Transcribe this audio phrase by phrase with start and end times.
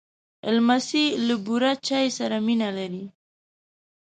[0.55, 3.05] لمسی له بوره چای سره مینه لري.